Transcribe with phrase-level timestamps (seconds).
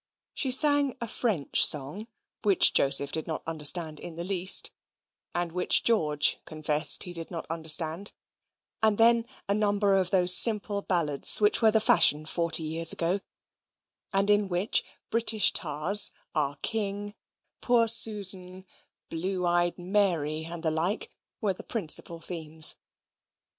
[0.33, 2.07] She sang a French song,
[2.41, 4.71] which Joseph did not understand in the least,
[5.35, 8.11] and which George confessed he did not understand,
[8.81, 13.19] and then a number of those simple ballads which were the fashion forty years ago,
[14.11, 17.13] and in which British tars, our King,
[17.61, 18.65] poor Susan,
[19.11, 21.11] blue eyed Mary, and the like,
[21.41, 22.75] were the principal themes.